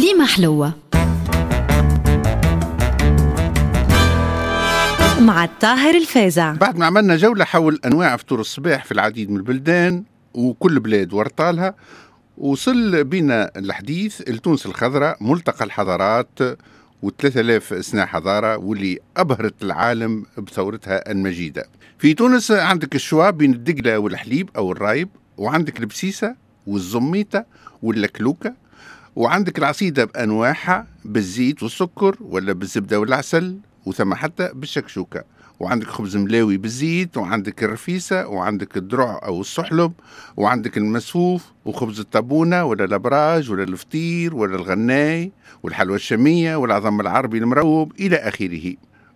[0.00, 0.72] كليمة حلوة.
[5.20, 10.04] مع الطاهر الفازع بعد ما عملنا جولة حول أنواع فطور الصباح في العديد من البلدان
[10.34, 11.74] وكل بلاد ورطالها
[12.38, 16.38] وصل بنا الحديث لتونس الخضراء ملتقى الحضارات
[17.06, 21.64] و3000 سنة حضارة واللي أبهرت العالم بثورتها المجيدة.
[21.98, 26.34] في تونس عندك الشوا بين الدقلة والحليب أو الرايب وعندك البسيسة
[26.66, 27.44] والزميتة
[27.82, 28.54] واللكلوكة
[29.16, 33.56] وعندك العصيدة بأنواعها بالزيت والسكر ولا بالزبدة والعسل
[33.86, 35.24] وثم حتى بالشكشوكة.
[35.60, 39.92] وعندك خبز ملاوي بالزيت وعندك الرفيسة وعندك الدرع أو السحلب
[40.36, 45.32] وعندك المسفوف وخبز الطابونة ولا الأبراج ولا الفطير ولا الغناي
[45.62, 48.74] والحلوى الشامية والعظم العربي المروب إلى آخره.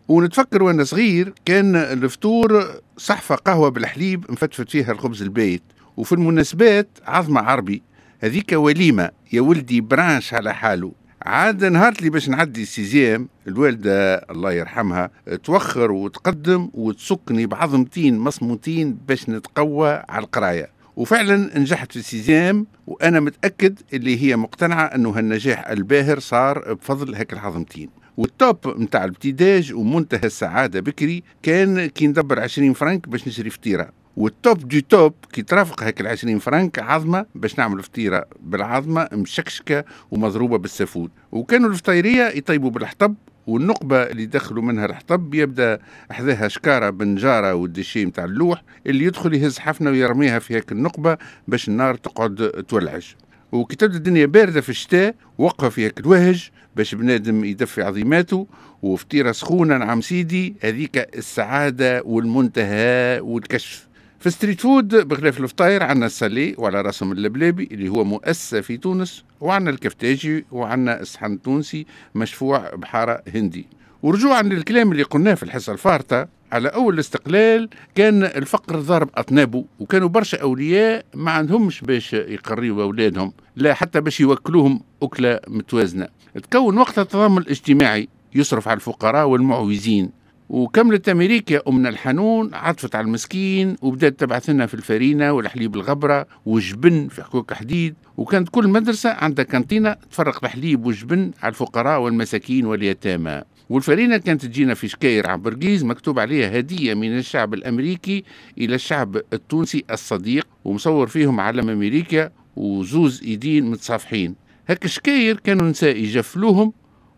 [0.08, 2.64] ونتفكر وأنا صغير كان الفطور
[2.96, 5.62] صحفة قهوة بالحليب مفتفت فيها الخبز البيت.
[5.96, 7.82] وفي المناسبات عظمة عربي.
[8.24, 9.10] هذيك وليمة.
[9.32, 10.92] يا ولدي برانش على حاله
[11.22, 15.10] عاد نهار اللي باش نعدي sixième الوالدة الله يرحمها
[15.44, 20.70] توخر وتقدم وتسكني بعظمتين مصموتين باش نتقوى على القراية.
[20.96, 27.14] وفعلا نجحت في ال sixième وأنا متأكد اللي هي مقتنعة أنه هالنجاح الباهر صار بفضل
[27.14, 33.28] هيك العظمتين وال top نتاع الابتداج ومنتهى السعادة بكري كان كي ندبر 20 فرنك باش
[33.28, 34.03] نشري فطيرة.
[34.16, 39.08] وال top du top كي ترافق هيك ال 20 فرنك عظمة باش نعمل فطيرة بالعظمة
[39.12, 41.10] مشكشكة ومضروبة بالسفود.
[41.32, 43.14] وكانوا الفطيريه يطيبوا بالحطب
[43.46, 45.78] والنقبة اللي يدخلوا منها الحطب يبدأ
[46.10, 51.18] حذاها شكارة بنجارة وال déchets متاع اللوح اللي يدخل يهز حفنة ويرميها في هيك النقبة
[51.48, 53.06] باش النار تقعد تولعج.
[53.52, 58.46] وكي تبدأ الدنيا باردة في الشتاء وقفة في هيك الوهج باش بنادم يدفي عظيماته.
[58.82, 63.88] وفطيرة سخونة نعم سيدي هذيك السعادة والمنتهى والكشف.
[64.24, 68.76] في street food بخلاف الفطاير عندنا ال salé وعلى راسهم اللبلابي اللي هو مؤسسة في
[68.76, 73.66] تونس وعندنا الكفتاجي وعندنا الصحن التونسي مشفوع بحارة هندي.
[74.02, 80.08] ورجوعا للكلام اللي قلناه في الحصة الفارطة على أول الاستقلال كان الفقر ضارب أطنابه وكانوا
[80.08, 86.08] برشا أولياء ما عندهمش باش يقريوا أولادهم لا حتى باش يوكلوهم أكلة متوازنة.
[86.42, 90.23] تكون وقتها التضامن الاجتماعي يصرف على الفقراء والمعوزين.
[90.48, 97.08] وكملت أمريكا أمنا الحنون عطفت على المسكين وبدأت تبعث لنا في الفرينة والحليب الغبرة والجبن
[97.08, 97.94] في حقوق حديد.
[98.16, 103.42] وكانت كل مدرسة عندها كانتينة تفرق الحليب والجبن على الفقراء والمساكين واليتامى.
[103.70, 108.24] والفرينة كانت تجينا في شكاير عن برقيز مكتوب عليها هدية من الشعب الأمريكي
[108.58, 114.34] إلى الشعب التونسي الصديق ومصور فيهم علم أمريكا وزوز إيدين متصافحين.
[114.68, 116.72] هك شكاير كانوا نساء يجفلوهم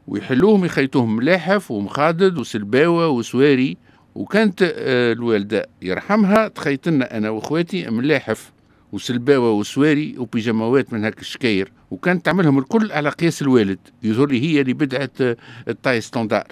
[0.06, 3.76] ويحلوهم يخيطوهم ملاحف ومخادد وسلباوة وسواري.
[4.14, 8.52] وكانت آه، الوالدة يرحمها تخيط لنا أنا وإخواتي ملاحف
[8.92, 11.72] وسلباوة وسواري وبيجاموات من هاك الشكاير.
[11.90, 13.78] وكانت تعملهم الكل على قياس الوالد.
[14.02, 15.36] يظهر لي هي اللي بدعت آه،
[15.68, 16.46] الطاي ستاندار.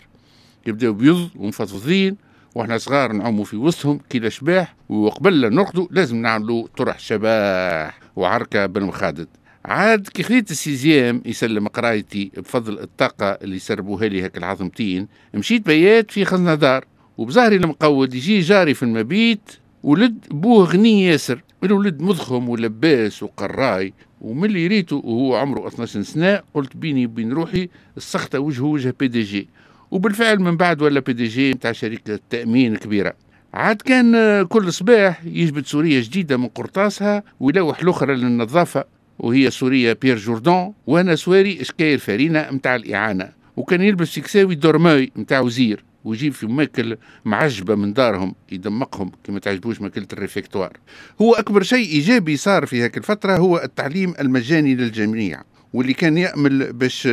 [0.67, 2.17] يبداو بيض ومفضفضين
[2.55, 9.29] وإحنا صغار نعوموا في وسطهم كي الاشباح وقبل نرقدوا لازم نعملوا طرح شباح وعركة بالمخادد.
[9.65, 15.09] عاد كي خديت ال sixième يسلم قرايتي بفضل الطاقة اللي سربوها لي هيك العظمتين.
[15.35, 16.85] مشيت بيات في خزنة دار
[17.19, 19.51] وبظهري المقود يجي جاري في المبيت
[19.83, 21.41] ولد بوه غني ياسر.
[21.65, 27.69] الولد مضخم ولباس وقراي ومن اللي ريته وهو عمره 12 سنة قلت بيني وبين روحي
[27.97, 29.49] السخطة وجهه وجه PDG
[29.91, 33.15] وبالفعل من بعد ولا PDG نتاع شركة تأمين كبيرة.
[33.55, 38.94] عاد كان كل صباح يجبد سورية جديدة من قرطاسها ويلوح الأخرى للنظافة.
[39.19, 43.33] وهي سورية Pierre Cardin وأنا سواري شكاير فرينة متاع الإعانة.
[43.57, 49.81] وكان يلبس كساوي Dormeuil متاع وزير ويجيب في ماكل معجبة من دارهم يدمقهم كما تعجبوش
[49.81, 50.77] ماكلة الريفكتوار
[51.23, 55.43] هو أكبر شيء إيجابي صار في هذه الفترة هو التعليم المجاني للجميع.
[55.75, 57.09] واللي كان يأمل باش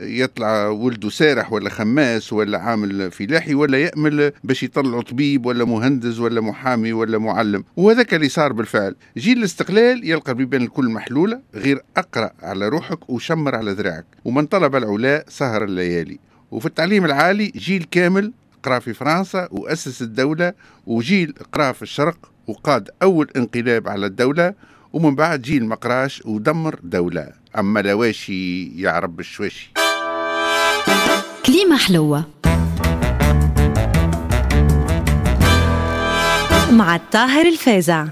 [0.00, 6.18] يطلع ولده سارح ولا خماس ولا عامل فلاحي ولا يأمل باش يطلع طبيب ولا مهندس
[6.18, 7.64] ولا محامي ولا معلم.
[7.76, 8.94] وهذاك اللي صار بالفعل.
[9.16, 14.04] جيل الاستقلال يلقى بيبان الكل محلولة غير أقرأ على روحك وشمر على ذراعك.
[14.24, 16.18] ومن طلب العلاء سهر الليالي.
[16.50, 18.32] وفي التعليم العالي جيل كامل
[18.62, 20.52] قرأ في فرنسا وأسس الدولة
[20.86, 24.54] وجيل قرأ في الشرق وقاد أول انقلاب على الدولة.
[24.92, 27.28] ومن بعد جيل مقراش ودمر دولة.
[27.58, 29.72] أما لواشي يا رب الشواشي.
[31.46, 32.24] كليمة حلوة.
[36.72, 38.06] مع الطاهر الفازع.